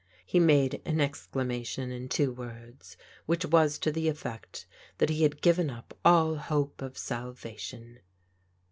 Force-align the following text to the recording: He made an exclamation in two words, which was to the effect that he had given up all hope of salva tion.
He 0.25 0.39
made 0.39 0.81
an 0.83 0.99
exclamation 0.99 1.91
in 1.91 2.09
two 2.09 2.31
words, 2.33 2.97
which 3.27 3.45
was 3.45 3.77
to 3.77 3.91
the 3.91 4.07
effect 4.07 4.65
that 4.97 5.11
he 5.11 5.21
had 5.21 5.43
given 5.43 5.69
up 5.69 5.95
all 6.03 6.37
hope 6.37 6.81
of 6.81 6.97
salva 6.97 7.55
tion. 7.55 7.99